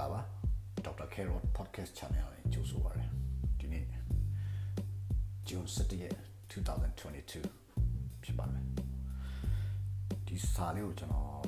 [0.00, 0.22] ္ဂလာပါ
[0.86, 1.08] Dr.
[1.14, 3.06] Carol Podcast Channel နဲ့ကြိုဆိုပါရစေ
[3.60, 3.84] ဒီနေ့
[5.48, 6.16] June 7ရက်
[6.50, 8.64] 2022ဖြစ်ပါမယ်
[10.26, 11.44] ဒီစာလေးကိုကျွန်တော်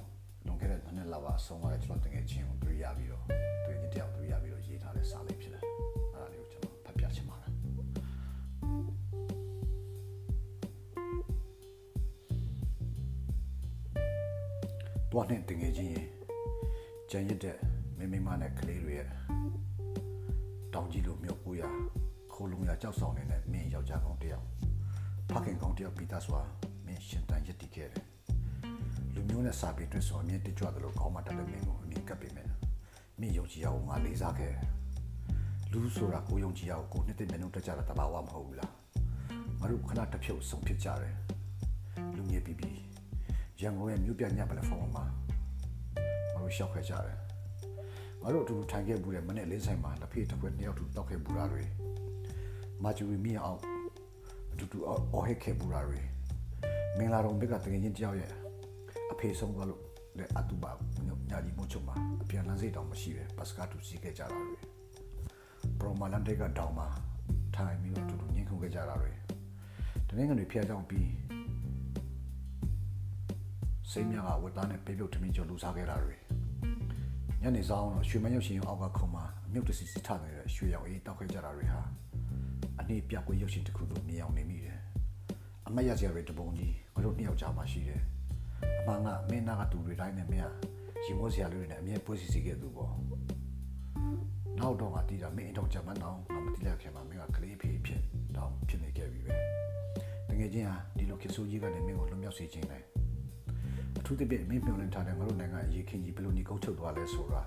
[0.46, 3.24] လွန်ခဲ့တဲ့နှစ်လလောက်အဆုံးသွားတဲ့ကျွန်တော်တကယ်ချင်းကိုတွေ့ရပြီးတော့
[3.64, 7.50] တွေ့ရင်တယောက်တွေ့ရပြီးတော့ရေးထားတဲ့စာလေးဖြစ်တယ်အဲ့ဒါလေးကိုကျွန်တော်ဖတ်ပြချင်ပါတယ်
[15.12, 15.92] တော့နဲ့တကယ်ချင်း
[17.10, 17.71] ကြံရစ်တဲ့
[18.02, 19.08] မိမိမနဲ့ကလေးတွေရဲ့
[20.74, 21.62] တောင်ကြီးလိုမြို့ကိုရ
[22.32, 24.46] ခိုးလုံရကြောက်ဆောင်နေတဲ့မင်းယောက်ျားကောင်တယောက်
[25.30, 26.40] ဖခင်ကောင်တယောက်ပြီးသားစွာ
[26.86, 28.04] မင်းရှင်တန်ရစ်တည်ခဲ့တယ်
[29.14, 32.48] လူမျိုးနဲ့စာပေတွေ့ဆိုအမြင့်တကြွတယ်လို့ခေါင်းမတက်တဲ့မင်းကိုအမြင့်ကပ်ပေးမယ်
[33.20, 34.54] မင်းယုံကြည်ရအောင်ငါလေးစားခဲ့
[35.72, 38.72] လူဆိုတာကိုယုံကြည်ရအောင်ကိုနှစ်သိမ့်မျက်နှာတက်ကြတာတဘာဝမဟုတ်ဘူးလား
[39.60, 41.16] ငါတို့ခဏတစ်ဖြုတ်ဆုံးဖြစ်ကြတယ်
[42.16, 42.78] လူငယ်ပြီးပြီး
[43.60, 45.04] ရန်ကုန်ရဲ့မြို့ပြညပလက်ဖောင်းမှာ
[46.32, 47.21] ငါတို့ရှောက်ခဲ့ကြတယ်
[48.22, 51.62] ငါတို့အတူတူထိုင်ခဲ့ဘူးတဲ့မနေ့လေးဆိုင်မှာလက်ဖေးတစ်ခွက်နှစ်ယောက်တူတောက်ခဲ့ဘူးတာတွေ
[52.82, 53.60] မာဂျူရီမီအောင်
[54.52, 56.00] အတူတူအော်ဟစ်ခဲ့ဘူးတာတွေ
[56.98, 58.30] မင်္ဂလာတော်ဘက်ကတကယ်ချင်းတယောက်ရဲ့
[59.12, 59.82] အဖေဆုံးသွားလို့
[60.18, 60.72] လေအတူပါ
[61.30, 64.46] ညာကြီးမို့ချုံမှာအပြန်လန်းစိတ်တောင်မရှိပဲပတ်စကားတူစီးခဲ့ကြတာတွေ
[65.78, 66.88] ပရိုမာလန်တေကတောင်မှာ
[67.56, 69.12] ထိုင်ပြီးတော့အတူတူညှင်းခုန်ခဲ့ကြတာတွေ
[70.08, 71.10] တနင်္ဂနွေဖျက်ကြောင်ပြီး
[73.90, 76.21] စိတ်မြကဝတ်သားနဲ့ပေးပြုတ်ထမင်းကျော်လူစားခဲ့တာတွေ
[77.44, 81.80] ညနေဆောင်တော့ရွှေမရုပ်ရှင်အောက်ကခုံမှာအမြုပ်တစီစီထနေတဲ့ရွှေရောင်အေးတောက်ခဲ့ကြတာတွေဟာ
[82.80, 84.78] အနည်းပြကွေးရုပ်ရှင်တစ်ခုလိုမြင်အောင်နေမိတယ်
[85.66, 88.02] အမတ်ရစရာတွေတပုံကြီးငါတို့နှစ်ယောက်ကြားမှာရှိတယ်
[88.80, 92.92] အမှန်ကမင်းနာကတူတွေတိုင်းနဲ့မင်းကရီမိုးစရာလေးတွေနဲ့အမြဲပွေးစီစီခဲ့သူပေါ့
[94.58, 98.02] နောက်တော့ငါတီးတာမင်းအတော့ကြမ်းမတော့ငါမတီးလိုက်ခင်မှာမင်းကကလေးဖေးဖြစ်
[98.36, 99.34] တော့ဖြစ်နေခဲ့ပြီပဲ
[100.28, 102.82] တကယ်ချင်းဟာဒီလိုခေဆိုးကြီးကနေမင်းကိုလွန်မြောက်စေခြင်းနဲ့
[104.02, 107.42] အထူးသဖြင့်မင်းမျှော်လင့်ထားတဲ့ငါတို့နိုင်ငံအရေးခင်ကြီးဘယ်လိုနေကုန်းချုပ်သွားလဲဆိုတာ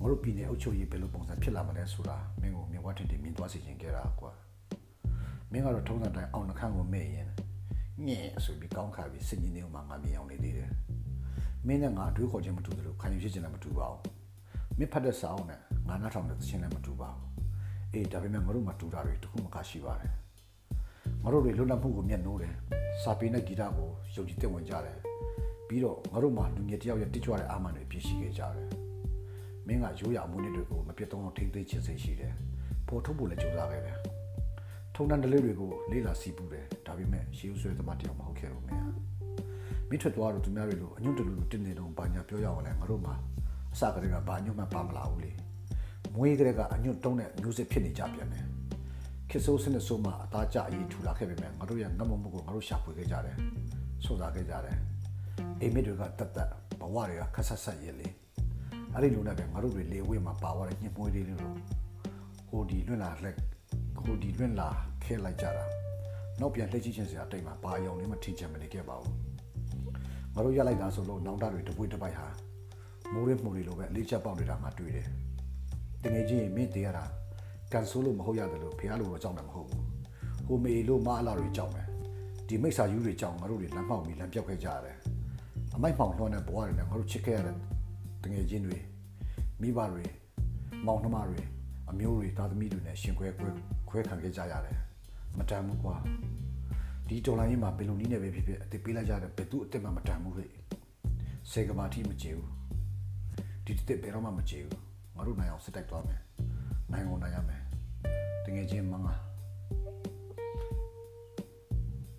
[0.00, 4.32] ငါတို့ပြည်နယ်အုပ်ချုပ်ရေးဘယ်လိုပုံစံဖြစ်လာမလဲဆိုတာမင်းကိုမြင်ဝတ်တင်တင်မြင်သွားစေခြင်းခဲ့တာကွာ
[5.52, 7.28] မင်းကတော့ထုံးစံတိုင်းအောင်နှခမ်းကိုမဲ့ရင်
[8.06, 10.70] ညင်ဆိုပြီးကောင်းခါပြီးစင်ကြီးနေမှငါမြင်အောင်နေသေးတယ်
[11.66, 14.02] မင်းနဲ့ငါအတွေးခေါ်ခြင်းမတူသလိုခံယူဖြစ်ခြင်းလည်းမတူပါဘူး
[14.78, 17.28] မင်းဖတ်တဲ့စာအုပ်နဲ့ငါနားထောင်တဲ့သခြင်းလည်းမတူပါဘူး
[17.92, 20.12] အေးဒါပေမဲ့ငါတို့မှတူတာတွေတခုမှကရှိပါတယ်
[21.22, 22.54] ငါတို့တွေလွတ်လပ်မှုကိုမျက်နှိုးတယ်
[23.02, 24.98] စာပေနဲ့ဂီတကိုယုံကြည်တဲ့ဝင်ကြတယ်
[25.74, 28.68] ပြီးတော့ငါတို့မှာလူငယ်တယောက်ရဲ့တိကျတဲ့အာမန်တွေပြည့်ရှိခဲ့ကြတယ်
[29.66, 32.32] မင်းကရိုးရအမှုနှစ်တွေကိုမပြတ်သုံးအောင်ထိမ့်သိမ်းခြင်းစိတ်ရှိတယ်
[32.88, 33.98] ပေါ်ထုတ်ဖို့လည်းကြိုးစားခဲ့တယ်
[34.94, 38.82] ထုံတန်တလေးတွေကိုလေးလာစီးပူတယ်ဒါပေမဲ့ရှေးဥဆွဲသမားတယောက်မဟုတ်ခဲ့ဘူးမင်း
[39.88, 43.14] မင်းထွက်သွားတော့သူများတွေလိုအညွန့်တလူလူတင်းနေတော့ဘာညာပြောရအောင်လဲငါတို့မှာ
[43.74, 45.32] အစကတည်းကဘာညွန့်မှပါမလာဘူးလေ
[46.14, 48.44] မွေးကလေးကအညွန့်တုံးတဲ့မျိုးစစ်ဖြစ်နေကြပြန်တယ်
[49.30, 53.36] ခေဆိုးစနစ်ဆိုးမှအသားကျအရေးထူလာခဲ့ပေမဲ့ငါတို့ရဲ့ငတ်မမှုကိုငါတို့ရှာဖွေခဲ့ကြတယ်
[54.04, 54.76] ဆိုစားခဲ့ကြတယ်
[55.60, 56.50] အိမ်မက်တွေကတတ်တတ်
[56.80, 58.08] ဘဝတွေကခက်ဆက်ဆက်ရည်လေ
[58.92, 61.36] အဲ့ဒီလိုနဲ့ပဲငါတို့တွေလေဝဲမှာပါသွားတဲ့ညှိမွေးလေးတွေ
[62.48, 63.36] ဟိုဒီလွင့်လာလက်
[64.04, 64.68] ဟိုဒီလွင့်လာ
[65.04, 65.64] ခဲလိုက်ကြတာ
[66.40, 69.14] နောက်ပြန်လှည့်ကြည့်ခြင်းစရာအတိတ်မှာဘာအယုံလေးမထင်ချင်မနေခဲ့ပါဘူး
[70.34, 72.28] ငါတို့ရလိုက်တာဆိုလို့နောင်တတွေတပွေးတပိုက်ဟာ
[73.12, 75.08] မိုးရမှုတွေလိုပဲလေးချက်ပေါက်နေတာမှတွေ့တယ်
[76.02, 77.04] တကယ်ကြီးမင်းတည်ရတာ
[77.72, 79.84] ကန်ဆိုးလို့မဟုတ်ရတယ်လို့ဖះလို့တော့ကြောက်တယ်မဟုတ်ဘူး
[80.46, 81.86] ဟိုမေလို့မအလာတွေကြောက်မယ်
[82.48, 84.96] ဒီမိစ္ဆာယူတွေကြောက်ငါတို့တွေလမ်းပေါက်ပြီးလမ်းပြောက်ခဲ့ကြရတယ်
[85.76, 87.56] အမိုက်ပေါင်လွှမ်းတဲ့ဘဝတွေနဲ့ငါတို့ချစ်ခဲ့ရတဲ့
[88.22, 88.78] တငယ်ချင်းတွေ
[89.60, 90.04] မိဘတွေ
[90.86, 91.40] မောင်နှမတွေ
[91.90, 93.48] အမျိုးတွေသားသမီးတွေနဲ့ရှင်ခွဲခွဲ
[93.88, 94.78] ခွဲခံခဲ့ကြရတယ်
[95.38, 95.94] မတန်ဘူးကွာ
[97.08, 100.50] ဒီတော်လိုင်းကြီးမှာဘယ်လိုနည်းနဲ့ပဲဖြစ်ဖြစ်အစ်ပေးလိုက်ကြတဲ့ဘယ်သူအစ်မှမတန်ဘူးဟဲ့
[101.50, 102.50] စေကမာတိမကြည့်ဘူး
[103.64, 104.80] ဒီတစ်ဘယ်တော့မှမကြည့်ဘူး
[105.16, 106.20] ငါတို့နိုင်အောင်စစ်တိုက်သွားမယ်
[106.92, 107.62] နိုင်အောင်နိုင်ရမယ်
[108.44, 109.14] တငယ်ချင်းမငါ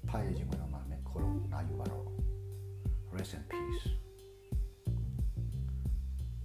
[0.10, 1.95] ဖားရခြင်းမလို့မှာမယ်ခေါ်လို့နာယူပါတော့
[3.26, 3.86] rest in peace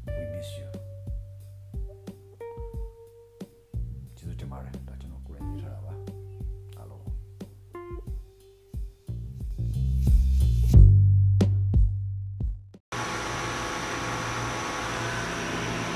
[0.06, 0.68] we miss you
[4.16, 5.92] ကျေးဇူးတင်ပါတယ်ဒါကျွန်တော်ကိုယ်ရေးထားတာပါ
[6.76, 7.04] အားလုံး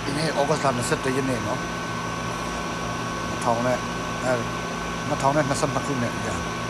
[0.05, 1.61] ဒီနေ့ဩဂတ်စ်လ21ရက်နေ့နော်
[3.43, 3.79] ထောင်နဲ့
[4.25, 4.32] အဲ
[5.11, 6.63] 2022ခုနှစ်ကြာ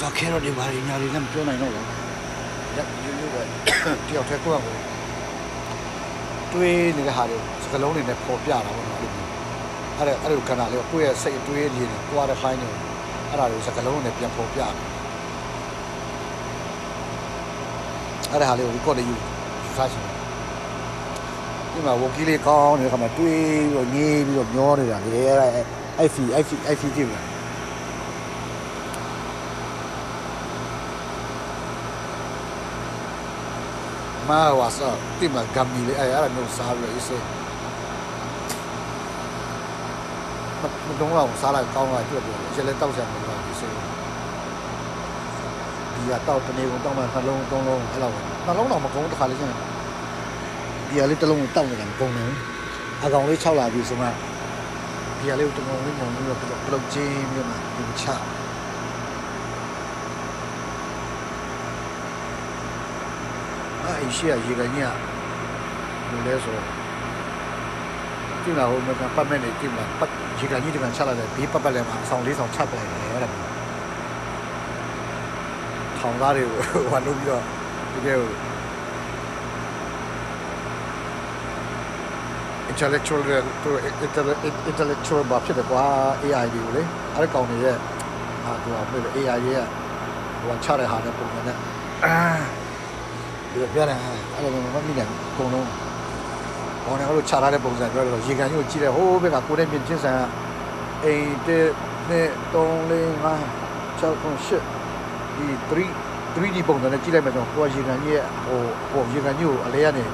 [0.00, 1.86] တော့ခဲတော့ဒီဘာရညာလေးလည်းမပြောနိုင်တော့ဘူး
[2.76, 3.42] ရက်ရိုးရိုးပဲ
[4.08, 4.76] တယောက်တည်းကိုယ့်ကို
[6.52, 12.70] တွေးနေတဲ့ဟာတွေစကလုံးတွေနဲ့ပေါ်ပြတာပေါ့နော်အဲ့ဒါအဲ့လိုကဏ္ဍလေးကိုယ့်ရဲ့စိတ်တွေးရည်တွေတွားတဲ့ file တွေ
[13.30, 14.72] အဲ့ဒါတွေစကလုံးနဲ့ပြန်ပေါ်ပြတယ်
[18.30, 19.16] အဲ့ဒါဟာလေးကို record လေးယူ
[19.76, 20.14] စားချင်တယ်
[21.72, 25.50] ဒီမှာဝကီလေးကောင်းနေတဲ့ခါမှာတွေးပြီးတော့ငေးပြီးတော့မျောနေတာလေအဲ့
[25.98, 27.33] အဲ့ဖီအဲ့ဖီအဲ့ဖီကြည့်လား
[34.28, 34.88] မာဝါစာ
[35.18, 37.24] တိမဂမ်မီလေအဲ့အဲ့မျိုးစားပြီးအေးစေး
[40.86, 43.72] မတုံးတော့စားလိုက်ကောင်းလာကြွတယ်ရလဲတောက်ချင်တယ်လို့အေးစေး
[45.94, 48.12] ဒီကတောက်တနေကုန်တောက်မှနှလုံးသုံးလုံးအဲ့လို
[48.46, 49.54] နှလုံးတော့မကုန်တစ်ခါလေးချင်း
[50.88, 52.32] ဒီကလေးတစ်လုံးတောက်နေတာမကုန်ဘူး
[53.04, 54.08] အကောင်လေး6လာပြီဆိုမှ
[55.18, 58.04] ဒီကလေးကိုတမုံလေးမုံပြီးတော့ပလုတ်ချင်းပြီးမှဒီချ
[64.04, 64.88] အဲ့ရှိရရေကန်ကြီးက
[66.10, 66.56] ဘယ်လဲဆို
[68.42, 73.28] ဒီလာဟိုမှာပတ်မဲ့နေဒီမှာပတ်ရေကန်ကြီးတကန်ချလာတယ်ဘေးပတ်ပတ်လဲမှာအဆောင်လေးဆောင်ချပလိုက်တယ်အဲ့ဒါ
[75.98, 76.60] ထောင်သားတွေကို
[76.90, 77.42] ဟိုလုပ်ပြီးတော့
[77.92, 78.14] ဒီကဲ
[82.72, 83.20] intellectual
[83.62, 83.70] သူ
[84.70, 85.84] intellectual ဘာဖြစ်တယ်ကွာ
[86.24, 86.82] AI တွေကိုလေ
[87.14, 87.76] အဲ့ကောင်တွေရဲ့
[88.44, 89.64] အာသူကပြည့် AI ရဲ့
[90.40, 91.56] ဟိုချတဲ့ဟာနဲ့ပုံစံနဲ့
[92.04, 92.16] အာ
[93.54, 95.68] ဒီပြရတယ်အဲ့လိုမမိတယ်အကုန်လုံး
[96.84, 100.20] ဘောနေကတော့ချထားတဲ့ပုံစံပြောတော့ရေကန်ကြီးကိုကြည့်တယ်ဟိုးဘက်ကကိုယ်နဲ့မြင်ချင်းဆန်
[101.04, 101.68] အိမ်တစ်
[102.08, 104.60] နှစ်3 4 5 6
[105.36, 108.60] 8ဒီ3 3D ပုံစံနဲ့ကြည့်လိုက်မှတော့ကိုယ်ရေကန်ကြီးရဲ့ဟို
[108.90, 110.04] ဟိုရေကန်ကြီးကိုအလဲကနေ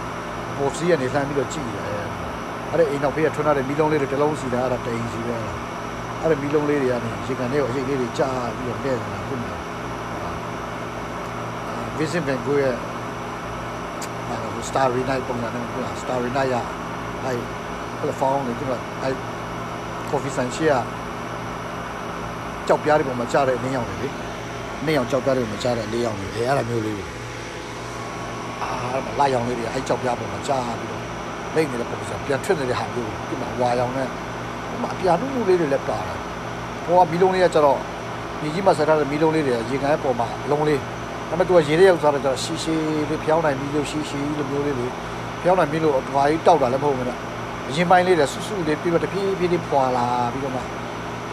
[0.57, 2.05] ပေါ်စီးကနေလှမ်းပြီးတော့ကြည့်ရတယ်
[2.71, 5.37] အဲ့ဒါအိမ်နောက်ဖေးကထွန်းထားတဲ့မီးလုံးလေးတွေတစ်လုံးစီတာအဲ့ဒါတိန်စီပဲ
[6.23, 9.53] အဲ့ဒါမီးလုံးလေးတွေကနေရေကန်လေးကိုအရိပ်လေးတွေကြာပြီးတော့လဲနေတာခုနက
[11.99, 12.90] Vincent Van Gogh ရဲ့အဲ့ဒါ
[14.69, 15.67] Starry Night ပုံစံနဲ့က
[16.03, 16.57] Starry Night ရ
[17.25, 17.39] အဲ့
[18.01, 19.15] platform တွေဒီမှာအဲ့
[20.11, 20.73] coffee ဆိုင်ရှိရ
[22.67, 24.09] ကြောက်ပြားတွေပုံမှာကြားတဲ့နင်းရောင်တွေလေ
[24.87, 27.07] နင်းရောင်ကြောက်ပြားတွေပုံမှာကြားတဲ့လေးရောင်တွေအဲအဲ့ဒါမျိုးလေးတွေ
[28.63, 28.71] အာ
[29.19, 31.03] လာရောင်လေးတွေအဲ့ကြောက်ပြားပုံမှာကြားပြီးတော့
[31.55, 34.09] လိမ့်နေတဲ့ပုံစံပြန်ထွက်နေတဲ့ဟာမျိုးဒီမှာဝါရောင်နဲ့
[34.69, 36.19] ဟိုမှာအပြာနုနုလေးတွေလည်းပါတယ်
[36.85, 37.79] ဟိုကမီလုံးလေးကကျတော့
[38.43, 40.81] မြေကြီးမှာဆက်ထားတဲ့မီလုံးလေးတွေရေကန်ရဲ့ပုံမှာအလုံးလေး
[41.31, 42.75] ဒါပေမဲ့သူကရေထဲရောက်သွားတော့ကျတော့ရှီရှီ
[43.09, 44.87] လေးဖျောင်းနိုင်ပြီးလို့ရှီရှီလိုမျိုးလေးတွေ
[45.43, 47.17] ဖျောင်းနိုင်ပြီးလို့အထွားကြီးတောက်တာလည်းမဟုတ်ဘူးနဲ့
[47.69, 50.61] အရင်ပိုင်းလေးတွေဆူဆူလေးပြီးတော့တဖြည်းဖြည်းလေးဖွာလာပြီးတော့မှ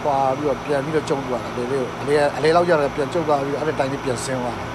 [0.02, 4.66] ဖွာပြီးတော့ပြန်ပြီးတော့ကျုံသွားတာလေလေးကိုအလေအလေလောက်ကြတော့ပြန်ကျုံသွားပြီးတော့အဲ့ဒီတိုင်းလေးပြန်ဆင်းသွားတာ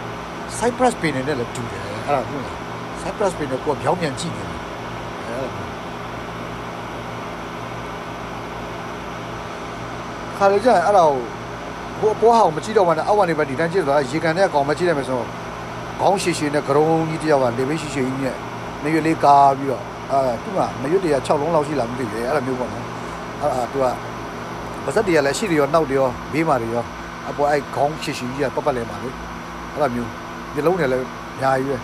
[0.58, 2.56] Cypress ပင်နဲ့လည်းတူတယ်အဲ့ဒါဟုတ်လား
[3.02, 4.58] Cypress ပင်နဲ့ကိုကပြောင်းပြန်ကြည့်နေတယ်
[5.26, 5.64] အဲ့ဒါ
[10.38, 11.41] ခါရကြအဲ့ဒါကို
[12.02, 15.28] ဟိုအပေါ်ဟာကိုမကြည့်တော့မှလည်းအောက်ကနေပဲဒီတိုင်းကြည့်သွားရေကန်တဲ့ကောင်မကြည့်ရမယ်ဆိုတော့
[16.00, 18.36] ခေါင်းရှည်ရှည်နဲ့ဂရုံးကြီးတယောက်ကလေဘေးရှည်ရှည်ကြီးနဲ့
[18.82, 22.84] နေရွက်လေးကားပြီးတော့အဲသူကမရွက်တွေက6လုံးလောက်ရှိလားမသိဘူးအဲ့လိုမျိုးပေါ့နော်
[23.40, 23.84] အဲ့ဒါသူက
[24.84, 26.84] ပါဇက်တွေကလည်းရှိတယ်ရောနောက်တယ်ရောဘေးမှာတွေရော
[27.28, 29.08] အပေါ်အဲ့ခေါင်းရှည်ရှည်ကြီးကပတ်ပတ်လဲမှာလေ
[29.72, 30.10] အဲ့လိုမျိုး
[30.54, 31.76] ဒီလုံးတွေလည်းအများကြီးပဲ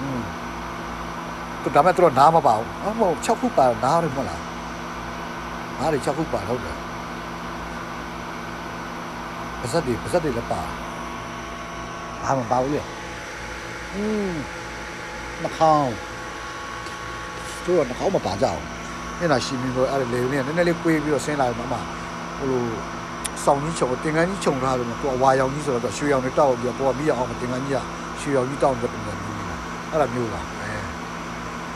[0.00, 0.20] อืม
[1.62, 4.42] သူဒါမဲ့သူတော့နားမပါဘူးအမဟုတ်6ခုပါနားရမလား
[5.78, 6.76] နားတွေ6ခုပါဟုတ်တယ်
[9.60, 10.62] ပါဇက်တွေပါဇက်တွေလည်းပါ
[12.22, 12.80] ဘာမှမပါဘူးလေ
[13.94, 14.34] อืม
[15.42, 15.92] နှာခေါင်း
[17.64, 18.62] သူကနှာခေါင်းမပါကြအောင်
[19.18, 21.74] မျက်နှာရှိပြီးတော့အဲ့လေလေးနည်းနည်းလေးကွေးပြီးတော့ဆင်းလာတယ်မမ
[22.38, 22.64] ဟိုလို
[23.44, 27.80] စောင်းကြီးချုံတင်ကန်းကြီးချုံထားတယ်သူကဝါရောင်ကြီးဆိုတော့ရွှေရောင်တွေတောက်ပြီးတော့ပေါ်ပြီးအောင်တင်ကန်းကြီးက
[28.20, 29.36] ရွှေရောင်ကြီးတောက်တဲ့ပုံစံမျိုး
[29.90, 30.72] အဲ့ဒါမျိုးပါအဲ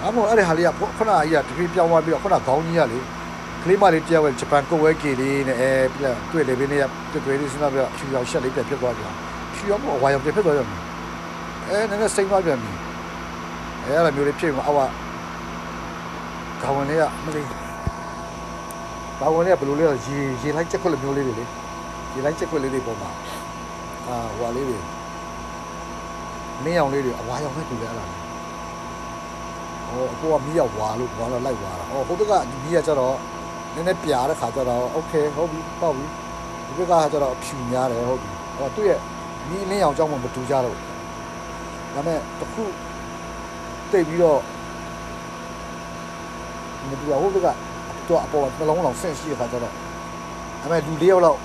[0.02, 2.98] အမေအဲ့ဒီဟာလေးကခုနကကြီးကတပြေးပြောင်းသွားပြီးတော့ခုနခေါင်းကြီးကလေ
[3.62, 6.80] ကလေးမလေးတယောက်ရဲ့ဂျပန်ကိုဝဲကေလေးနဲ့အဲပြတွေ့လေဘင်းလေး
[7.12, 9.12] ကတွေ့လေးစဉ်းစားပြီးတော့ဖြူရောင်ရှက်လေးပြဖြစ်သွားပြန်
[9.54, 10.68] ဖြူရောင်ကဝါရောင်ပြဖြစ်သွားပြန်
[11.68, 12.72] အဲနည်းနည်းစိမ့်သွားပြန်ပြီ
[13.84, 14.90] အဲအဲ့လိုမျိုးလေးဖြစ်မှာအောက်က
[16.62, 21.44] ခေါင်းလေးကမလေးခေါင်းလေးကဘယ်လိုလဲရေရေလိုက်ချက်ခွက်လိုမျိုးလေးတွေလေ
[22.14, 23.10] ရေလိုက်ချက်ခွက်လေးတွေပေါ်မှာ
[24.06, 24.78] အာဟွာလေးတွေ
[26.64, 28.04] မင်းရောင်လေးတွေအဝါရောင်နဲ့တူတယ်အဲ့ဒါ
[29.88, 32.32] ဟောအပေါ်ကမီးရောက်ဝါလို့ဘာလို့လိုက်ဝါတာဟောဟိုတက
[32.62, 33.16] မီးကကျတော့
[33.73, 36.05] နည်းနည်းပြားတဲ့ခါကျတော့โอเคဟုတ်ပြီပေါ့ပြီ
[36.67, 38.99] ဒီဘက်ကကျတော့ဖြူများတယ်ဟုတ်ပြီဟောသူ့ရဲ့
[39.49, 40.75] မီးလင်းအောင်ကြောင်းမှမတူကြတော့
[41.95, 42.63] ဒါမဲ့တခု
[43.91, 44.39] တိတ်ပြီးတော့
[46.89, 47.57] မတူဘူးဟိုဘက်က
[48.07, 49.73] သူကအပေါ်နှလုံးလောင်ဆင့်ရှိတဲ့ခါကျတော့
[50.61, 51.39] ဒါမဲ့လူလေးယောက်လောက်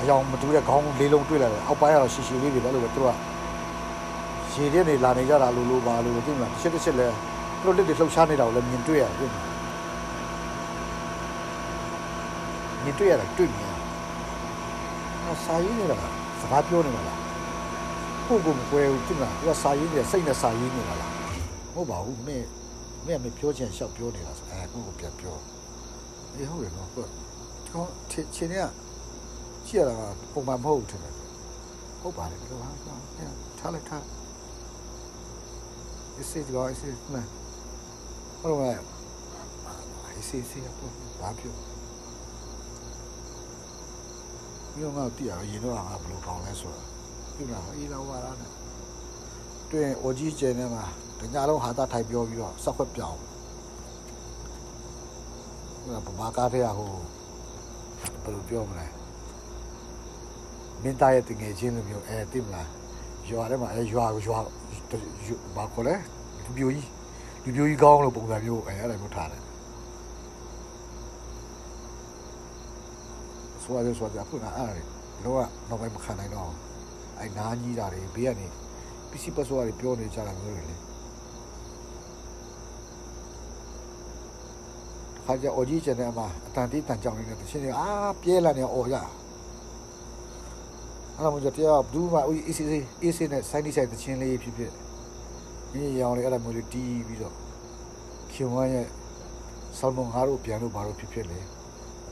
[0.00, 3.08] အယောင်မတူတဲ့ခေါင်းလေးလုံးတွေ့လာတယ်အောက်ပိုင်းကတော့ရှည်ရှည်လေးတွေပဲလို့ပဲသူက
[4.52, 7.08] ရေထဲနေလာနေကြတာလို့လို့ပါလို့သိမလားတစ်ချက်တစ်ချက်လဲ
[7.60, 9.30] သူတို့လက်တွေလှုပ်ရှားနေတာကိုလည်းမြင်တွေ့ရတယ်
[12.89, 13.73] မြင်တွေ့ရတာတွေ့မြင်
[15.31, 15.97] အစာရင်းနေတာ
[16.41, 17.19] စကားပြောနေတာလား
[18.27, 21.11] ကိုကိုမကွဲဘူးသိမလားသူကစာရင်းနေစိတ်နဲ့စာရင်းနေတာလား
[21.73, 22.47] ဟုတ်ပါဘူးမင်း
[23.05, 25.37] မင်းမပြောချင်ရှောက်ပြောနေတာဆိုအဲကိုကိုပြန်ပြော
[26.35, 27.09] အေးဟုတ်တယ်နော်ဟုတ်
[27.73, 29.95] ကောချင်းချင်းကကြည့်ရတာ
[30.31, 31.13] ပုံမှန်မဟုတ်ဘူးထင်တယ်
[32.01, 32.69] ဟုတ်ပါတယ်လို့ဟာ
[33.59, 34.03] ထားလိုက်ထား
[36.21, 37.21] ese digo ese na
[38.39, 38.77] ဟုတ်ကဲ့
[40.19, 41.55] ese ese တော့ဘာပြော
[44.79, 46.81] ဒီတော့ငါတည်ရရင်တော့ငါဘယ်လိုကောင်းလဲဆိုတာ
[47.35, 48.51] ဒီမှာအေးလာဝါရနဲ့
[49.71, 50.83] တွင်အိုကြီးကျင်းထဲမှာ
[51.19, 56.89] တညလုံးဟာတာထိုင်ပြောပြီးတော့စောက်ခွက်ပြောင်းဟိုကဘာကားထဲဟို
[58.23, 58.87] ဘယ်လိုပြောမလဲ
[60.83, 62.67] မင်းသားရဲ့တငယ်ချင်းလိုမျိုးအဲသိမလား
[63.29, 64.39] ရွာထဲမှာအဲရွာရွာ
[65.55, 65.95] ဘာခေါ်လဲ
[66.43, 66.87] လူပြိုကြီး
[67.43, 69.48] လူပြိုကြီးကောင်းလို့ပုံစံမျိုးအဲအဲ့ဒါမျိုးထားတယ်
[73.69, 74.81] ဆိုရဆိုရအခုနအဲ့
[75.23, 76.51] ဒါလောကတော့ဘယ်မခံနိုင်တော့
[77.19, 78.47] အဲနားကြီးတာတွေဘေးကနေ
[79.09, 80.75] ပစ္စည်းပတ်စွာတွေပြောနေကြတာမျိုးတွေလေ
[85.25, 87.87] ခါကြအော်ကြီးကျန်တဲ့အမအတန်တီးတန်ကြောင်နေတဲ့တချင်းတွေအာ
[88.21, 89.05] ပြဲလာနေအော်ရအဲ့
[91.23, 92.57] ဒါမှကြတရားဘူးမှာအေးအေး
[93.03, 94.71] အေးဆေးနဲ့ဆိုင်းဒီဆိုင်တချင်းလေးဖြစ်ဖြစ်
[95.71, 97.35] ဒီရောင်လေးအဲ့ဒါမျိုးလေးတီးပြီးတော့
[98.33, 98.87] ခင်ဝမ်းရဲ့
[99.79, 101.39] ဆောင်းမငါတို့ပြန်လို့ဘာလို့ဖြစ်ဖြစ်လဲ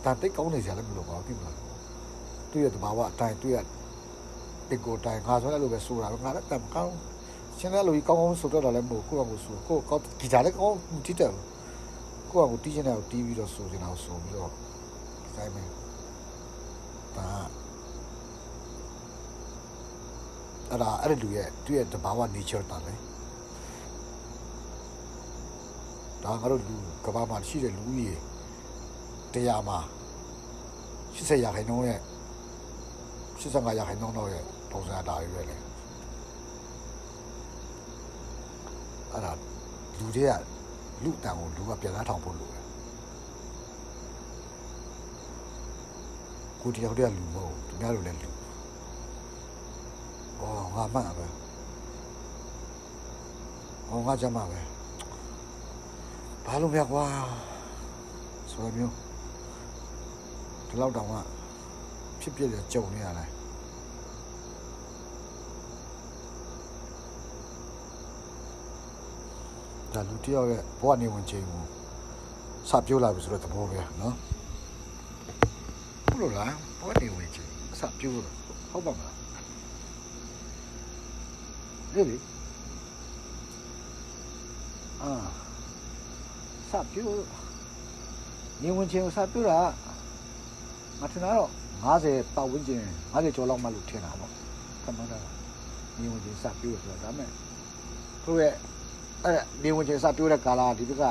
[0.08, 1.52] အတန်တိတ်ကောင်းနေကြလည်းမလို့ပါဘူးဒီမှာ
[2.52, 3.64] သူ့ရဲ့တဘာဝအတိုင်းသူ့ရဲ့
[4.70, 6.96] ဒီကိုတိုင်းငါဆိုလည်းလိုပဲဆိုတာငါလည်းတမကောင်း
[7.58, 11.32] ရှင်းလည်းလိုကြီးကောင်းကောင်းဆိုတော့လည်းမဟုတ်ကိုယ့်အကူဆိုကိုကောင်းဂီတာလည်းကောင်းတီးတယ်
[12.32, 14.52] ကိုယ့်အကူတီးချင်တယ်တီးပြီးတော့ဆိုချင်တာဆိုပြီးတော့
[15.36, 15.70] ဆိုင်မယ်
[17.18, 17.28] ဒါ
[20.70, 22.94] အဲ့ဒါအဲ့ဒီလူရဲ့သူ့ရဲ့တဘာဝ nature တာလေ
[26.24, 28.18] ဒါငါတို့လူကဘာမှာရှိတဲ့လူကြီး
[29.34, 29.80] တရားမှာ
[31.18, 32.00] 80ရာခိုင်နှုန်းရဲ့
[33.40, 35.56] 85ရာခိုင်နှုန်းတော့ရဲ့ပုံစံဒါတွေပဲလေ
[39.12, 39.32] အဲ့ဒါ
[39.98, 40.34] လူတွေက
[41.04, 42.64] လူတန်ကိုလူကပြန်ကားထောင်ဖို့လိုတယ်
[46.62, 48.30] ကိုတယောက်တည်းလူမဟုတ်သူများလိုလည်းလူ
[50.40, 51.26] အော်ငါမှန်ပဲ
[53.88, 54.60] ဟောငါကြမှာပဲ
[56.46, 57.06] ဘာလို့မြကွာ
[58.52, 59.07] ဆိုရမျိုး
[60.68, 61.14] ဒီလောက်တောင်က
[62.22, 63.30] ဖြစ်ဖြစ်ကြကြုံနေရတယ်
[69.94, 71.64] ဒါလူတယောက်ရဲ့ဘဝနေဝင်ချိန်ကို
[72.70, 74.16] စပြောလာပြီဆိုတော့သဘောပဲနော်
[76.08, 78.36] ဟုတ်လို့လားဘဝနေဝင်ချိန်စပြောလို့
[78.72, 79.16] ဟုတ်ပါမလား
[81.94, 82.18] လေလေ
[85.02, 85.12] အာ
[86.70, 87.10] စပြော
[88.62, 89.60] နေဝင်ချိန်ကိုစပြောတာ
[91.02, 91.48] မထင်တော့
[91.86, 94.32] 50ပတ်ဝန်းကျင်50ကျော်လောက်မှလို့ထင်တာပေါ့
[94.84, 95.20] ခမန်းတာ
[96.00, 97.30] နေဝင်ချိန်စပြောဆိုတာဒါမဲ့
[98.24, 98.54] သူရဲ့
[99.24, 101.04] အဲ့နေဝင်ချင်းစတိုးတဲ့ကာလာဒီဘက်က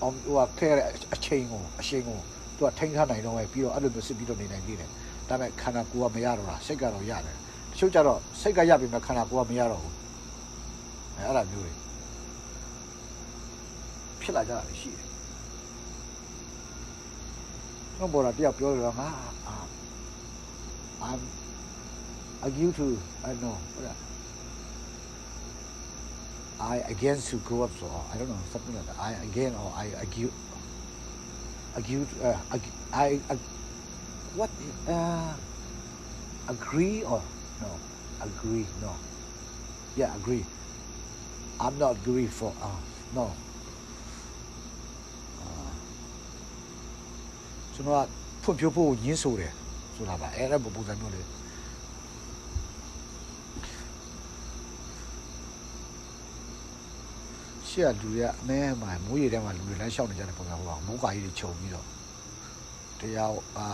[0.00, 2.18] အောင်ဟိုကခဲတဲ့အချိန်ကိုအချိန်ကို
[2.56, 4.90] သူကထိန်းထားနိုင်တော့ပဲပြီးတော့အဲ့လိုမျိုးစစ်ပြီးတော့နေနိုင်သေးတယ်
[5.28, 7.36] ဒါပေမဲ့ခန္ဓာကိုယ်ကမရတော့တာစိတ်ကတော့ရတယ်
[7.70, 9.94] တချို့ကြတော့စိတ်ကရပြီမဲ့ခန္ဓာကိုယ်ကမရတော့ဘူး
[11.16, 11.72] အဲအဲ့လိုမျိုးတွေ
[14.20, 15.09] ဖြစ်လာကြတာရှိတယ်
[17.99, 19.09] ကျွန်တော်ဘော်လာတယောက်ပြောလို့ငါ
[19.47, 19.55] အာ
[21.09, 21.21] I'm
[22.47, 22.87] agree to
[23.29, 23.97] I know ဟုတ်လား
[26.73, 29.67] I again to grow up so I don't know something like that I again or
[29.83, 30.29] I agree
[31.73, 33.39] agree uh, ag- I, I
[34.33, 34.51] what
[34.87, 35.35] uh,
[36.47, 37.23] agree or
[37.59, 37.79] no
[38.21, 38.99] agree no
[39.95, 40.45] yeah agree
[41.59, 42.79] I'm not agree for uh,
[43.11, 43.37] no
[47.80, 48.08] ကျွန်တော်က
[48.42, 49.52] ဖွံ့ဖြိုးဖို့ရင်းဆိုတယ်
[49.96, 51.20] ဆိုတာပါအဲ့ဒါပုံစံမျိုးလေ
[57.68, 61.86] ရှေ့ကလူတွေကအမဲမှာမိုးရေထဲမှာလူတွေလမ်းလျှောက်နေကြတဲ့ပုံစံဟိုကမိုးကာကြီးတွေခြုံပြီးတော့
[63.00, 63.68] တရားအာ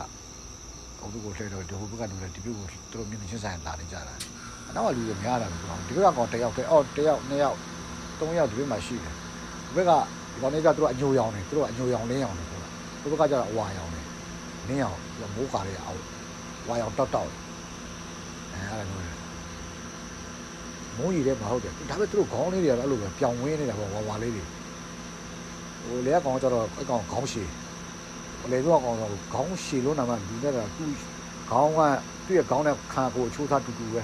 [1.01, 4.15] ဟိုဘက်ကိုလှည့်တော့ဒီဟိုဘက်ကလူတွေဒီဘက်ကိုသူတို့မြင်နေချင်းဆိုင်လာနေကြတာ
[4.69, 7.57] အနောက်ကလူတွေများတာလို့ဒီဘက်ကကောင်တယောက်တည်းအော်တယောက်နှစ်ယောက်
[8.19, 9.15] သုံးယောက်ဒီဘက်မှာရှိတယ်
[9.67, 9.93] ဒီဘက်က
[10.33, 12.73] ဒီကောင်လေးကသူတို့အညိုရောင်နေသူတို့အညိုရောင်လင်းရောင်နေပေါ့လား
[13.03, 13.96] ဒီဘက်ကကျတော့အဝါရောင်
[14.69, 14.99] နေလင်းရောင်
[15.37, 16.03] မိုးကာတွေအောက်
[16.69, 17.31] ဝါရောင်တောက်တောက်
[18.53, 19.17] အဲအဲ့လိုမျိုး
[20.97, 24.45] မိုးရီထဲမှာဟုတ်တယ်ဒါပေမဲ့သူတို့ခေါင်းလေးတွေကတော့အဲ့လိုပဲပြောင်ဝင်းနေတာပေါ့ဝါဝါလေးတွေ
[25.85, 27.49] ဟိုလေကောင်ကျတော့အဲ့ကောင်ခေါင်းရှည်
[28.53, 30.91] လေတော့ကောင်တော့ခေါင်းရှည်လို့နာမလူနေတာသူ့
[31.51, 31.81] ခေါင်းက
[32.27, 34.03] သူ့ရဲ့ခေါင်းနဲ့ခါကိုအချိုးသားတူတူပဲ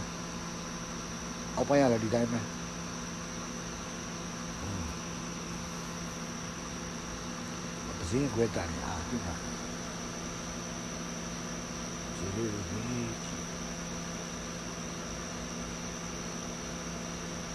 [1.56, 2.40] အောက်ပိုင်းကလည်းဒီတိုင်းပဲ
[7.98, 9.61] ပစင်းခွဲတန်ရာဒီမှာဒီလိုကြီး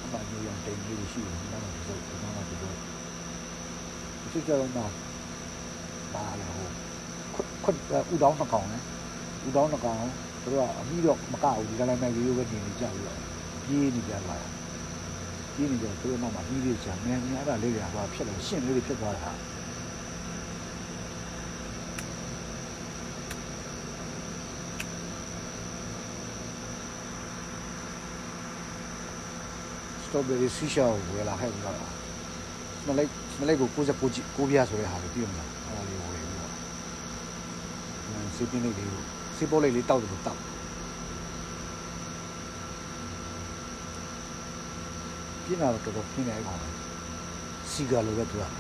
[0.03, 2.73] အမှန်မျိုးရန်တိမ်လေးရှိတယ်နားမှာဒီလိုဒီမှာဒီလို
[4.21, 4.91] ဒီကြတော့နော်
[6.13, 6.67] ပါလာဟို
[7.63, 7.77] ခွတ်
[8.13, 8.77] ဥတောင်းနှကောင်လေ
[9.47, 9.97] ဥတောင်းနှကောင်
[10.43, 13.19] သူတို့ကအမိတော့မကဘူးဒီကလည်းမဲ့ရိုးရိုးပဲနေနေကြပြီးတော့
[13.65, 14.49] ပြေးနေကြလာတာ
[15.53, 19.56] ပြေးနေကြသူတို့နောက်မှာပြီးပြီးချာမြန်မြန်အဲ့ဒါလေးတွေကဟိုဖြစ်လို့ရှင့်လေးတွေဖြစ်သွားတာ strawberry
[30.55, 31.77] စီရှာကိုဝယ်လာခဲ့ပြီးတော့
[32.87, 36.51] မလိုက်မလိုက်ကို69ကြီးကိုပြဆိုတဲ့ဟာကိုပြည့်မလားအဲ့ဒါလေးဝယ်ပြီးတော့
[38.35, 38.89] စေးပြင်းလေးလေး
[39.37, 40.39] စေးပေါ်လေးလေးတောက်တယ်လို့တောက်
[45.45, 46.59] ပြင်းလာတော့တော်တော်ပြင်းနေအဲ့ကောင်
[47.71, 48.51] စီဂါလိုပဲသူကအဲ့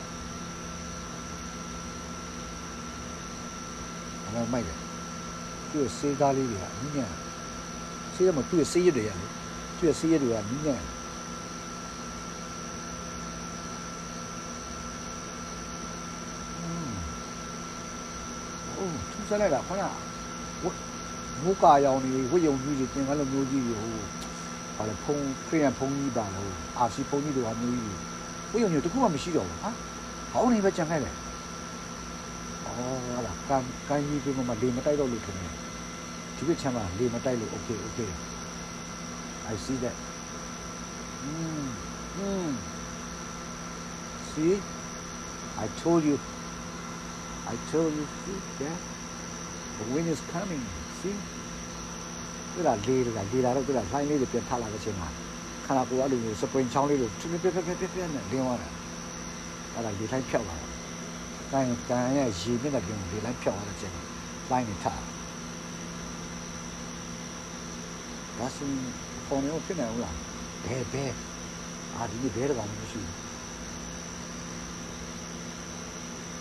[4.35, 4.77] ဒါမိုက်တယ်
[5.71, 7.11] သူ့စေးသားလေးတွေကအမြင်
[8.13, 9.27] စေးရမသူ့စေးရတွေရလေ
[9.77, 10.69] သူ့စေးရတွေကမြ
[19.33, 19.85] င်အိုးသူစားလိုက်တာခေါင်းက
[20.63, 20.65] ဝ
[21.43, 23.95] မိုးကာရောင်နေဝိယုံကြီးတွေတင်ကားလိုမျိုးကြီးတွေဟို
[24.77, 25.17] ဘာလဲဖုံ
[25.47, 27.97] ခရီးရန်ဖုံကြီးပါလို့အာစီဖုံကြီးတွေကမျိုးကြီး
[28.51, 29.71] ဝိယုံမျိုးတခုမှမရှိတော့ဘူးဟာ
[30.31, 31.15] ဟောင်းနေပဲကြံခဲ့တယ်
[32.65, 33.57] အော်ဟာလားကံ
[33.89, 35.53] ကံကြီးကမှလေမတိုက်တော့လို့ထင်တယ်
[36.35, 38.11] ဒီဘက်ချမ်းမှာလေမတိုက်လို့ okay okay
[39.51, 39.95] I see that
[41.23, 41.69] mm
[42.19, 42.53] mm
[44.29, 44.55] see
[45.63, 46.17] I told you
[47.53, 48.77] I told you see yeah
[49.77, 50.63] the wind is coming
[51.01, 51.17] see
[52.53, 55.09] ဒီလားလေလာလေလာတော့ဒီလားလိုင်းလေးတွေပြန်ထလာတဲ့အချိန်မှာ
[55.65, 58.67] ခန္ဓာကိုယ်အဲ့လိုမျိုးစပရင်ချောင်းလေးလိုချွတ်ပြပြပြပြပြနဲ့လင်းသွားတာ
[59.73, 60.67] အဲ့ဒါလေလိုက်ဖြောက်လာတာ
[61.51, 64.01] တိုင်းတိုင်းရဲ့ရေနဲ့တပြုံလေလိုက်ဖြောက်လာတဲ့အချိန်မှာ
[64.51, 64.95] လိုင်းနေထဒါ
[68.55, 68.69] ဆို
[69.27, 70.15] ပုံမျိုးဖြစ်နေဦးလား
[70.63, 71.05] ဘဲဘဲ
[71.95, 73.15] အာဒီဘဲတကောင်မရှိဘူး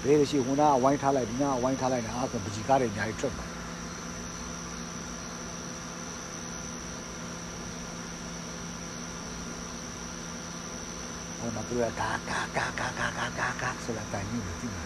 [0.08, 3.46] ဘဲရှိဟိုနာဝိုင်းထားလိုက်ဒီနာဝိုင်းထားလိုက်တာအဲ့ဒါပကြီးကားတွေအများကြီးထွက်မှာ
[11.38, 14.84] ဟိုမှာသူကကာကာကာကာကာကာကာကာဆိုတာတိုင်နေတယ်ဒီမှာ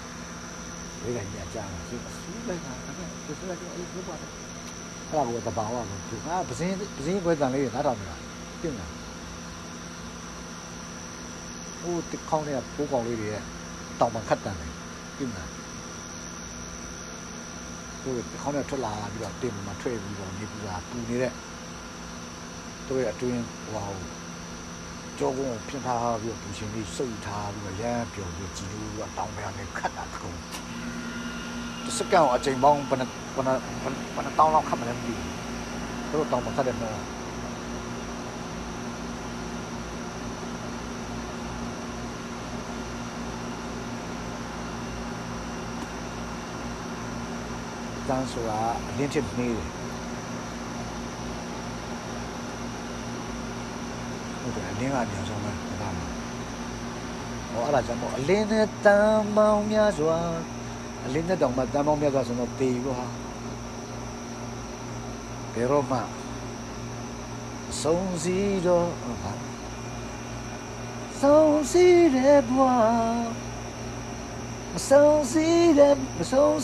[1.02, 4.30] ဝေးကညကြမှာသူအဆူလိုက်တာဒါကသူဆိုတာအဲ့လိုပြောပါတယ်
[5.08, 8.16] အဲ့ဒါကိုတဘာဝကိုသူကပစင်းပစင်းခွဲတန်လေးနားထောင်နေတာ
[8.60, 8.90] ပြင်လား
[11.80, 14.76] ဟို
[15.20, 21.32] တခေါင်းလေးကပိုးကောင်လေးတွေရဲ့တောင်ပံခတ်တန်တယ်ပြင်လားဟိုတခေါင်းလေးထွက်လာပြီးတော့တင်မှာထွက်ပြီးတော့နေပူတာပူနေတဲ့
[22.86, 23.94] သူရဲ့အတွင်းဟို
[25.18, 30.32] ကြောကုန်းကိုပြင်ထားပြီးတော့ပူရှင်လေးစုပ်ထားပြီးတော့ရမ်းပြုံပြီးကြည်လို့တော့တောင်ပံနဲ့ခတ်တာတကုံ
[31.84, 33.04] တစ်စက္ကန့်အချိန်ပေါင်းဘယ်နှ
[33.34, 33.52] ဘယ်နှ
[34.14, 35.30] ဘယ်နှတောင်းလောက်ခတ်မလဲမသိဘူး
[36.10, 37.19] တို့တောင်ပံခတ်တဲ့နော်
[48.10, 49.66] တန်းဆိုတာအလင်းချစ်နေတယ်
[54.40, 56.02] ဟုတ်တယ်အလင်းကအများဆုံးပဲဒါမှ
[57.52, 60.18] ဟောအဲ့ဒါကြောင့်မို့အလင်းနဲ့တန်ပေါင်းများစွာ
[61.04, 63.06] အလင်းနဲ့တောင်မှတန်ပေါင်းများစွာဆိုတော့တေလို့ဟာ
[65.54, 65.98] ဘယ်တော့မှ
[67.82, 68.88] ဆုံးစီတော့
[69.22, 69.32] ဟာ
[71.20, 72.74] ဆုံးစီတဲ့ဘွာ
[74.72, 75.46] မဆုံးစီ
[75.78, 76.60] တဲ့မဆုံး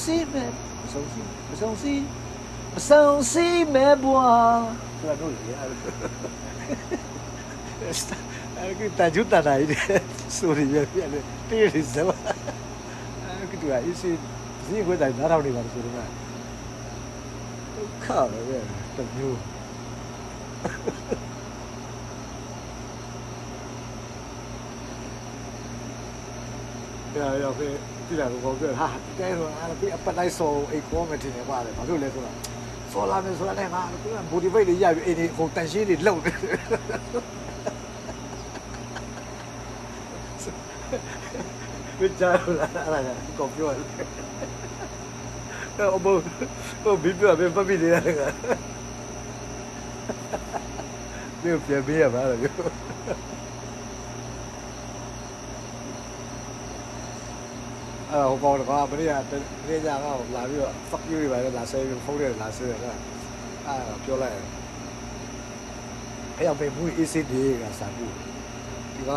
[0.86, 1.18] 不熟悉，
[1.50, 2.04] 不熟悉，
[2.72, 4.22] 不熟悉，没播。
[5.02, 5.72] 突然都有点爱了。
[8.58, 9.74] 哎，跟大舅大奶的，
[10.30, 11.18] 手里边变的，
[11.50, 12.06] 这个是什？
[12.06, 12.14] 哎，
[13.50, 14.10] 跟对啊，有些
[14.72, 15.98] 人会在哪头地方说的嘛？
[17.76, 17.82] 都
[18.26, 18.60] 了呗，
[18.96, 19.20] 大舅。
[20.62, 20.70] 哈！
[27.16, 27.52] 哎呀，要。
[28.08, 32.34] တိုင်းနားထောင်နေပါဆိုတော့ဒုက္ခပဲပဲတမျိုးရရဖေးဒီလာကိုပြောဟာတဲဆိုအဲ့ဒါပြအပတ်လိုက်ဆောအိတ်ကောမတင်နေပါတယ်ဘာလို့လဲဆိုတော့
[32.92, 33.86] ဆောလာမယ်ဆိုတော့လည်းငါက
[34.32, 36.32] motivate လေးရပြီးအိမ်ဒီဟိုတန်ရှင်းတွေလုံနေ
[42.00, 43.86] မကြားဘူးလားအဲ့ဒါကောပြောတယ်
[45.94, 46.06] အဘ
[46.84, 48.20] ဘဘီပြဘယ်ပပီလေးရက
[51.40, 52.38] ဒီပြပြရပါလား
[58.16, 58.56] အဲ့ဟိုကောင်
[58.90, 64.34] ကဘယ်ရတဲ့နေကြကလာပြီးတော့ fuck you တွေပါလာဆဲပြီးဖုန်းတွေလာဆဲတယ်အဲ့ပြောလိုက်
[66.38, 69.12] အဲ့အောင်ပဲဘူး ACD ကစာဘူးဒီက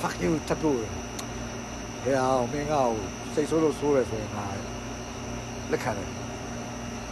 [0.00, 0.78] fuck you တပ်လို့
[2.04, 2.74] ဟဲ့အောင်မင်းက
[3.34, 4.46] စိတ်ဆိုးလို့ဆိုးတယ်ဆိုရင်ငါ
[5.70, 6.08] လက်ခံတယ်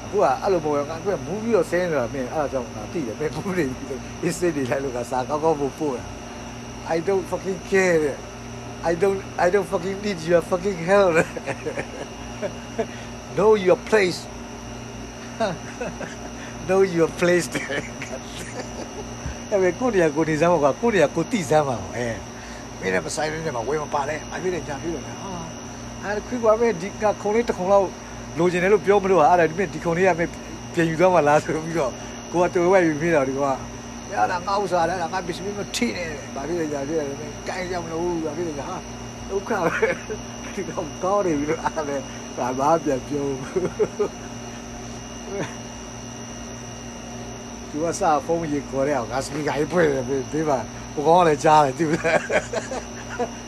[0.04, 6.06] အခုကအဲ့လိုမဟုတ်ငါကမူးပြီးတော့ဆင်းနေတာမင်းအဲ့ဒါကြောင့်ငါသိတယ်မင်းဘူးနေပြီးတော့ ACD တွေလိုက်လို့ကစာကောက်ကောက်ဖို့ပို့တာ
[6.94, 8.14] I don't fucking care
[8.90, 11.14] I don't I don't fucking need your fucking help
[13.36, 14.18] know your place
[16.68, 17.48] know your place
[19.50, 22.06] အဲ့ဘယ်ကိုနေရာကိုနေစမ်းမှာကိုနေရာကိုတိစမ်းမှာအဲ
[22.80, 25.12] မင်းလည်းမဆိုင်နေမှာဝယ်မပါနဲ့အပြည့်နဲ့ကြာပြီးတော့ဟာ
[26.02, 27.86] အဲ့ခွေးကွာပဲဒီကခုံလေးတစ်ခုံလောက်
[28.38, 30.24] လိုချင်တယ်လို့ပြောမလို့ဟာအဲ့ဒါဒီမြဒီခုံလေးကပဲ
[30.74, 31.92] ပြင်ယူသွားမှလားဆိုပြီးတော့
[32.32, 33.54] ကိုကတော်ဝဲပြီးပြီးတော့ဒီကွာရ
[34.16, 37.08] အဲ့ဒါငါဥစားတယ်ငါပစ္စည်းမထိနေတယ်ဘာဖြစ်လဲကြာဖြစ်တယ်
[37.48, 38.76] ကိုင်းကြမလို့ဘာဖြစ်လဲကြာဟာ
[39.30, 39.88] ဒုက္ခပဲ
[40.54, 42.04] ဒီကောင်ကောင်းနေပြီလို့အားလည်း
[42.38, 43.34] ဘာမှပြန်ပြုံး
[47.70, 50.58] သူကစာဖုန်းကြီးခေါ်ရအောင်ငါစပီကာကြီးဖွင့်တယ်ဒီမှာ
[50.94, 52.22] ဘကောင်းလည်းကြားတယ်သူလည်း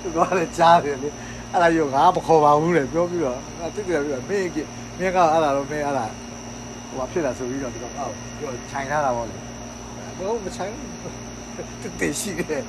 [0.03, 1.09] သူကလည်းကြားတယ်လေ
[1.53, 4.57] အဲ့ဒါရောငါမခေါ်ပါဘူးလေပြောပြီးတော့ငါတိတိကျကျမင်းက
[4.99, 6.07] မင်းကအဲ့ဒါတော့မင်းအဲ့ဒါ
[6.89, 9.37] ဟိုဖြစ်လာဆိုပြီးတော့ဒီကောင်အောက်ပြောခြိုင်ထားတာပေါ့လေ
[10.19, 10.75] ဘယ်မခြိုင်
[11.83, 12.65] တူတေရှိတယ်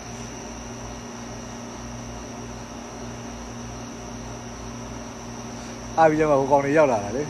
[5.97, 7.23] အားပြီးတော့ဟိုကောင်တွေရောက်လာတာလေ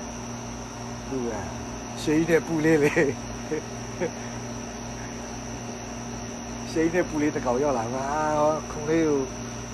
[1.10, 1.32] သူက
[2.02, 2.92] ရှေးတဲ့ပူလေးလေ
[6.72, 8.06] ရှေးတဲ့ပူလေးတစ်ကောင်ရောက်လာငါ
[8.72, 9.20] ခုံလေးကို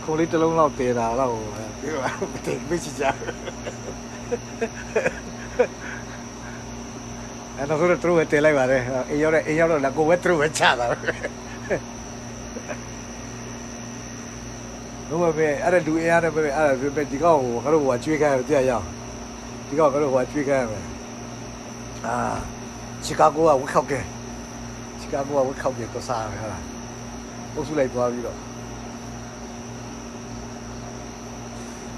[0.04, 0.74] ခုံလေးတစ်လုံးလောက်
[7.58, 10.98] တည်တာတော့ဒီကမတည်မချကြအဲ့တော့သူတို့တဲလိုက်ပါတယ်အေးရောက်တဲ့အေးရောက်တော့လည်းကိုယ်ပဲသူတို့ပဲချတာပဲ
[15.10, 18.86] တော့ပဲအဲ့ဒါလူအေးရတယ်ပဲအဲ့ဒါပဲဒီကောင်ကိုငါတို့ဟိုကျွေးခိုင်းတယ်တရားရအောင်
[19.68, 20.86] ဒီကောင်ငါတို့ဟိုကျွေးခိုင်းရမယ်
[22.06, 22.16] အာ
[23.04, 24.00] ချီကာဂိုကဝက်ခောက်ကဲ
[25.00, 26.60] ချီကာဂိုကဝက်ခောက်ကဲတော့စားရဟာ
[27.54, 28.38] အုပ်စုလိုက်သွားပြီးတော့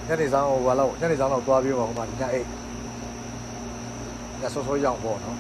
[0.07, 2.47] ညနေဆောင်ဟိုဘာလို့ညနေဆောင်တော့သွားပြီးတော့ဟိုမှာညအိတ်
[4.41, 5.37] ညဆောဆောရောက်ပေါ့နော်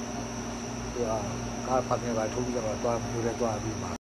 [0.93, 1.09] သူက
[1.67, 3.91] ကားဖတ်နေပါထိုးပြီးတော့သွားမျိုးတွေသွားပြီးမှာ